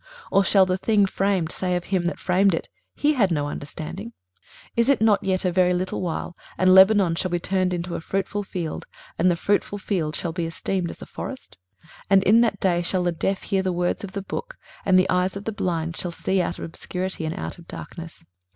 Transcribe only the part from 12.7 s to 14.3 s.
shall the deaf hear the words of the